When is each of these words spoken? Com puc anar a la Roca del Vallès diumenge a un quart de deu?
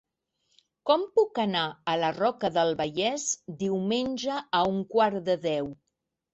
Com 0.89 1.03
puc 1.19 1.41
anar 1.43 1.65
a 1.93 1.95
la 2.05 2.09
Roca 2.17 2.51
del 2.57 2.73
Vallès 2.81 3.29
diumenge 3.63 4.41
a 4.63 4.67
un 4.75 4.83
quart 4.97 5.25
de 5.33 5.41
deu? 5.49 5.73